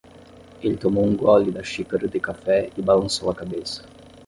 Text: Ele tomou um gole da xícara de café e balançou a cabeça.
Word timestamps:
Ele 0.63 0.77
tomou 0.77 1.05
um 1.05 1.15
gole 1.15 1.51
da 1.51 1.63
xícara 1.63 2.07
de 2.07 2.19
café 2.19 2.71
e 2.75 2.81
balançou 2.81 3.29
a 3.29 3.35
cabeça. 3.35 3.83